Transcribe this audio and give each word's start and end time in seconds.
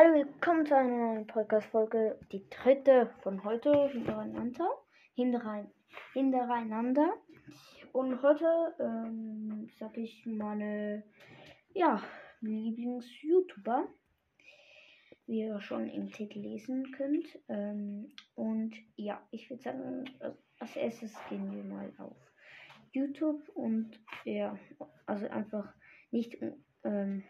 Hallo, 0.00 0.14
willkommen 0.14 0.64
zu 0.64 0.76
einer 0.76 0.96
neuen 0.96 1.26
Podcast-Folge. 1.26 2.20
Die 2.30 2.48
dritte 2.50 3.10
von 3.24 3.42
heute 3.42 3.88
hintereinander. 3.88 4.68
Hinterein, 5.14 5.72
hintereinander. 6.12 7.14
Und 7.90 8.22
heute 8.22 8.76
ähm, 8.78 9.68
sage 9.76 10.02
ich 10.02 10.24
meine 10.24 11.02
ja, 11.74 12.00
Lieblings-YouTuber, 12.42 13.88
wie 15.26 15.40
ihr 15.40 15.60
schon 15.60 15.88
im 15.88 16.12
Titel 16.12 16.38
lesen 16.42 16.92
könnt. 16.92 17.26
Ähm, 17.48 18.12
und 18.36 18.76
ja, 18.94 19.20
ich 19.32 19.50
würde 19.50 19.64
sagen, 19.64 20.04
als 20.60 20.76
erstes 20.76 21.12
gehen 21.28 21.50
wir 21.50 21.64
mal 21.64 21.92
auf 21.98 22.16
YouTube 22.92 23.48
und 23.48 23.98
ja, 24.24 24.56
also 25.06 25.26
einfach 25.26 25.74
nicht 26.12 26.38
ähm, 26.84 27.24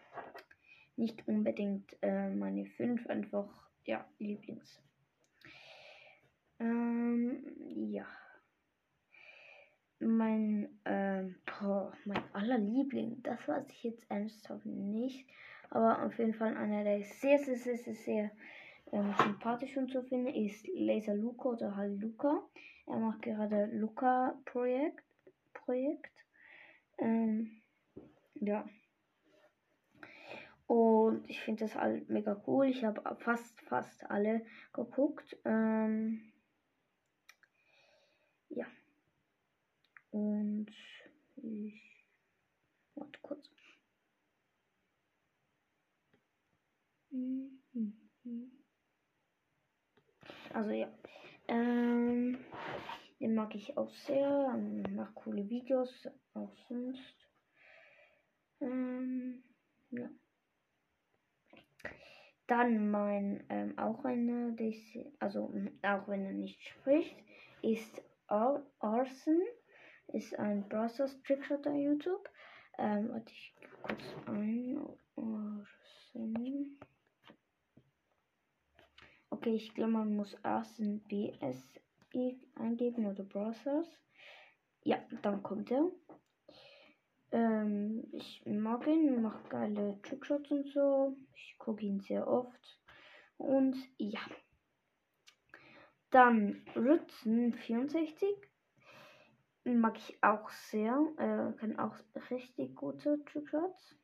nicht 0.99 1.27
unbedingt 1.27 1.97
äh, 2.01 2.29
meine 2.29 2.65
fünf, 2.65 3.07
einfach 3.07 3.47
ja, 3.85 4.05
Lieblings. 4.19 4.81
Ähm, 6.59 7.43
ja. 7.91 8.05
Mein, 9.99 10.69
ähm, 10.85 11.35
boah, 11.45 11.93
mein 12.05 12.23
aller 12.33 12.57
Liebling, 12.57 13.21
das 13.23 13.47
weiß 13.47 13.69
ich 13.69 13.83
jetzt 13.83 14.09
ernsthaft 14.09 14.65
nicht. 14.65 15.27
Aber 15.71 16.05
auf 16.05 16.17
jeden 16.17 16.33
Fall 16.33 16.55
einer, 16.55 16.83
der 16.83 17.01
sehr, 17.03 17.39
sehr, 17.39 17.57
sehr, 17.57 17.77
sehr, 17.77 17.95
sehr 17.95 18.31
ähm, 18.91 19.13
sympathisch 19.17 19.77
und 19.77 19.91
zu 19.91 20.01
finden 20.03 20.33
ist 20.33 20.67
Laser 20.67 21.15
Luca 21.15 21.49
oder 21.49 21.75
halt 21.75 21.99
Luca. 22.01 22.41
Er 22.87 22.97
macht 22.97 23.21
gerade 23.21 23.65
Luca 23.65 24.37
Projekt. 24.45 25.03
Projekt. 25.53 26.13
Ähm, 26.97 27.61
ja. 28.35 28.65
Und 31.09 31.27
ich 31.27 31.39
finde 31.41 31.65
das 31.65 31.73
halt 31.73 32.07
mega 32.07 32.39
cool. 32.45 32.67
Ich 32.67 32.85
habe 32.85 33.01
fast, 33.15 33.59
fast 33.61 34.03
alle 34.11 34.45
geguckt. 34.73 35.35
Ähm, 35.43 36.31
ja. 38.49 38.67
Und 40.11 40.69
ich. 41.37 42.05
Warte 42.93 43.19
kurz. 43.23 43.49
Also 50.53 50.69
ja. 50.69 50.89
Ähm, 51.47 52.37
den 53.19 53.33
mag 53.33 53.55
ich 53.55 53.75
auch 53.77 53.91
sehr. 54.05 54.55
Macht 54.91 55.15
coole 55.15 55.49
Videos. 55.49 56.07
Auch 56.35 56.55
sonst. 56.67 57.15
Ähm, 58.61 59.43
ja. 59.89 60.07
Dann 62.49 62.89
mein, 62.89 63.43
ähm, 63.49 63.77
auch 63.77 64.03
einer, 64.03 64.55
also 65.19 65.53
auch 65.83 66.07
wenn 66.07 66.25
er 66.25 66.33
nicht 66.33 66.59
spricht, 66.67 67.15
ist 67.61 68.01
Ar 68.25 68.65
Arsen, 68.79 69.39
ist 70.07 70.37
ein 70.39 70.67
Browser 70.67 71.07
Trickshot 71.27 71.67
auf 71.67 71.75
YouTube. 71.75 72.27
Ähm, 72.79 73.09
warte 73.09 73.31
ich 73.31 73.55
kurz 73.83 74.01
ein. 74.25 74.79
Arsen. 75.15 76.79
Okay, 79.29 79.53
ich 79.53 79.75
glaube, 79.75 79.91
man 79.91 80.15
muss 80.15 80.35
Arsen 80.43 81.01
BS 81.07 81.79
eingeben 82.55 83.05
oder 83.05 83.23
Browsers. 83.23 83.87
Ja, 84.83 84.97
dann 85.21 85.43
kommt 85.43 85.69
er. 85.69 85.91
Ähm, 87.31 88.07
ich 88.11 88.41
mag 88.69 88.85
ihn, 88.85 89.21
macht 89.23 89.49
geile 89.49 89.99
Trickshots 90.03 90.51
und 90.51 90.69
so. 90.69 91.17
Ich 91.33 91.57
gucke 91.57 91.83
ihn 91.83 91.99
sehr 92.01 92.27
oft. 92.27 92.79
Und 93.37 93.75
ja. 93.97 94.19
Dann 96.11 96.63
Rützen 96.75 97.53
64. 97.53 98.27
Mag 99.63 99.97
ich 99.97 100.23
auch 100.23 100.49
sehr. 100.49 100.93
Äh, 101.17 101.57
kann 101.57 101.79
auch 101.79 101.95
richtig 102.29 102.75
gute 102.75 103.23
Trickshots. 103.25 103.95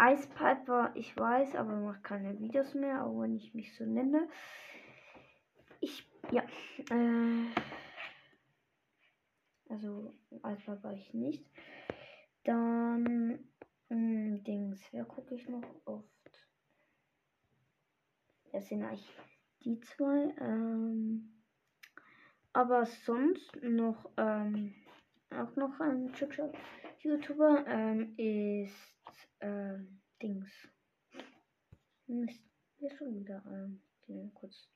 Ice 0.00 0.28
Piper, 0.28 0.92
ich 0.94 1.14
weiß, 1.14 1.56
aber 1.56 1.76
macht 1.76 2.04
keine 2.04 2.40
Videos 2.40 2.72
mehr, 2.72 3.04
auch 3.04 3.20
wenn 3.20 3.36
ich 3.36 3.52
mich 3.52 3.76
so 3.76 3.84
nenne. 3.84 4.28
Ich, 5.80 6.10
ja, 6.32 6.42
äh, 6.90 7.44
also 9.68 10.10
war 10.82 10.94
ich 10.94 11.12
nicht. 11.12 11.44
Dann 12.44 13.02
mh, 13.02 13.38
hm, 13.88 14.44
Dings, 14.44 14.80
wer 14.92 15.04
gucke 15.04 15.34
ich 15.34 15.48
noch 15.48 15.64
oft? 15.84 16.06
Das 18.52 18.68
sind 18.68 18.82
eigentlich 18.82 19.08
die 19.64 19.80
zwei. 19.80 20.34
Ähm, 20.38 21.42
aber 22.52 22.86
sonst 22.86 23.62
noch 23.62 24.10
ähm, 24.16 24.74
auch 25.30 25.54
noch 25.56 25.78
ein 25.80 26.12
YouTuber 27.00 27.64
ähm, 27.66 28.14
ist 28.16 28.74
ähm, 29.40 30.00
Dings. 30.20 30.50
Mist, 32.06 32.42
hier 32.78 32.90
schon 32.96 33.14
wieder 33.14 33.42
ähm, 33.46 34.32
kurz. 34.34 34.68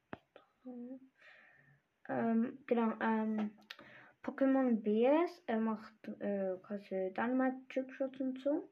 Ähm, 2.09 2.59
genau, 2.67 2.93
ähm, 3.01 3.51
Pokémon 4.25 4.83
BS, 4.83 5.43
er 5.47 5.61
macht 5.61 6.09
äh, 6.19 6.57
quasi 6.63 7.13
dann 7.15 7.37
mal 7.37 7.53
Trickshots 7.69 8.19
und 8.21 8.41
so. 8.41 8.69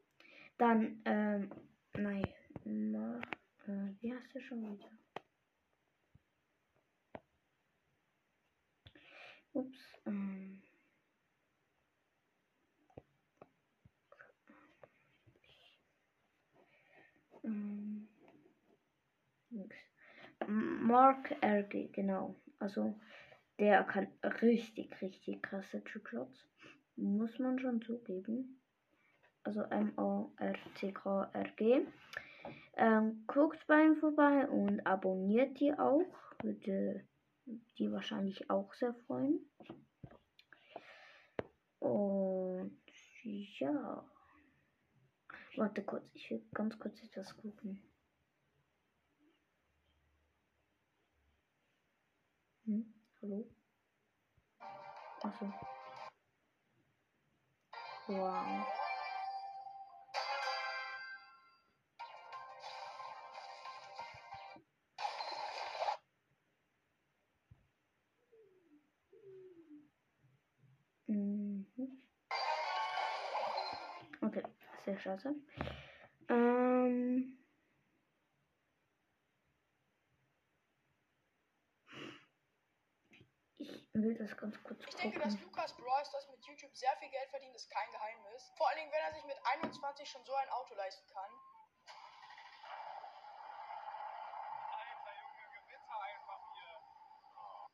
Dann, 0.56 1.02
ähm, 1.04 1.50
nein, 1.94 2.24
äh, 2.64 3.92
wie 4.00 4.14
heißt 4.14 4.34
der 4.34 4.41
schon 4.41 4.62
wieder? 4.62 4.91
Ups, 9.52 9.98
ähm. 10.06 10.62
ähm 17.44 18.08
Mark 20.46 21.30
RG, 21.42 21.92
genau. 21.92 22.34
Also 22.58 22.94
der 23.62 23.84
kann 23.84 24.08
richtig, 24.42 25.00
richtig 25.00 25.40
krasse 25.40 25.82
Trickshots. 25.84 26.44
Muss 26.96 27.38
man 27.38 27.60
schon 27.60 27.80
zugeben. 27.80 28.60
Also 29.44 29.62
M-O-R-C-K-R-G. 29.62 30.26
Ähm, 32.74 33.24
guckt 33.28 33.64
bei 33.68 33.84
ihm 33.84 33.94
vorbei 33.98 34.48
und 34.48 34.84
abonniert 34.84 35.60
die 35.60 35.72
auch. 35.74 36.12
Würde 36.42 37.06
die 37.78 37.92
wahrscheinlich 37.92 38.50
auch 38.50 38.74
sehr 38.74 38.94
freuen. 39.06 39.48
Und 41.78 42.80
ja. 43.22 44.04
Warte 45.54 45.84
kurz, 45.84 46.02
ich 46.14 46.28
will 46.32 46.44
ganz 46.52 46.76
kurz 46.80 47.00
etwas 47.04 47.36
gucken. 47.36 47.80
Hm? 52.64 52.92
Hallo? 53.22 53.47
Achso. 55.22 55.53
Wow. 58.06 58.66
Mhm. 71.06 71.66
Okay, 74.22 74.43
sehr 74.84 74.99
scheiße. 74.99 75.34
Ähm. 76.28 77.41
Will 83.94 84.15
das 84.16 84.36
ganz 84.36 84.56
kurz 84.62 84.80
Ich 84.89 84.97
denke, 84.97 85.21
dass 85.21 85.39
Lukas 85.41 85.77
Bryce 85.77 86.10
das 86.12 86.28
mit 86.30 86.41
YouTube 86.44 86.74
sehr 86.74 86.97
viel 86.97 87.10
Geld 87.10 87.28
verdient, 87.28 87.54
ist 87.54 87.71
kein 87.71 87.91
Geheimnis. 87.92 88.50
Vor 88.56 88.68
allen 88.68 88.78
Dingen, 88.78 88.92
wenn 88.92 89.04
er 89.04 89.12
sich 89.12 89.24
mit 89.24 89.36
21 89.44 90.09
schon 90.09 90.24
so 90.24 90.34
ein 90.34 90.48
Auto 90.48 90.74
leisten 90.74 91.06
kann. 91.12 91.30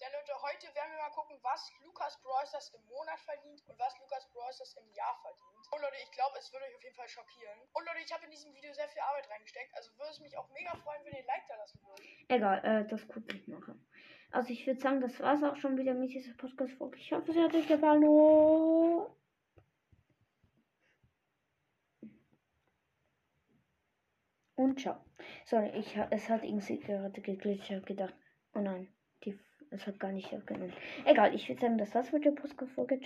Ja, 0.01 0.07
Leute, 0.15 0.33
heute 0.43 0.75
werden 0.75 0.93
wir 0.93 0.99
mal 0.99 1.11
gucken, 1.11 1.39
was 1.43 1.73
Lukas 1.85 2.17
Bryce 2.23 2.71
im 2.75 2.85
Monat 2.87 3.19
verdient 3.21 3.63
und 3.67 3.79
was 3.79 3.99
Lukas 3.99 4.29
Bryce 4.31 4.77
im 4.79 4.91
Jahr 4.95 5.19
verdient. 5.23 5.67
Und 5.73 5.81
Leute, 5.83 5.97
ich 6.03 6.11
glaube, 6.13 6.39
es 6.39 6.53
würde 6.53 6.67
euch 6.67 6.77
auf 6.77 6.83
jeden 6.83 6.95
Fall 6.95 7.09
schockieren. 7.09 7.59
Und 7.73 7.85
Leute, 7.85 7.99
ich 8.05 8.13
habe 8.13 8.25
in 8.25 8.31
diesem 8.31 8.55
Video 8.55 8.73
sehr 8.75 8.89
viel 8.89 9.03
Arbeit 9.03 9.29
reingesteckt, 9.29 9.75
also 9.75 9.91
würde 9.99 10.11
es 10.11 10.21
mich 10.21 10.37
auch 10.37 10.49
mega 10.51 10.75
freuen, 10.77 11.05
wenn 11.05 11.15
ihr 11.15 11.19
ein 11.19 11.27
Like 11.27 11.49
da 11.49 11.57
lassen 11.57 11.81
würdet. 11.83 12.07
Egal, 12.29 12.65
äh, 12.65 12.87
das 12.87 13.07
gucke 13.09 13.35
ich 13.35 13.49
nachher. 13.49 13.75
Also 14.31 14.53
ich 14.53 14.67
würde 14.67 14.81
sagen, 14.81 15.01
das 15.01 15.19
war 15.21 15.35
es 15.35 15.43
auch 15.43 15.57
schon 15.57 15.79
wieder 15.79 15.95
mit 15.95 16.13
dieser 16.13 16.35
Podcast-Folge. 16.35 16.99
Ich 16.99 17.13
hoffe, 17.13 17.31
es 17.31 17.37
hat 17.37 17.55
euch 17.55 17.67
gefallen. 17.67 18.05
Und 24.57 24.81
ciao. 24.81 24.97
Sorry, 25.45 25.71
ich, 25.79 25.97
es 26.11 26.29
hat 26.29 26.45
irgendwie 26.45 26.79
gerade 26.79 27.21
geglitscht. 27.21 27.71
Ich 27.71 27.77
habe 27.77 27.87
gedacht, 27.87 28.15
oh 28.55 28.61
nein, 28.61 28.89
die, 29.25 29.39
es 29.71 29.87
hat 29.87 29.99
gar 30.01 30.13
nicht 30.13 30.33
abgenommen. 30.33 30.73
Egal, 31.07 31.35
ich 31.35 31.49
würde 31.49 31.61
sagen, 31.61 31.79
das 31.79 31.95
war's 31.95 32.13
mit 32.13 32.25
der 32.25 32.33
Podcast-Folge. 32.33 32.97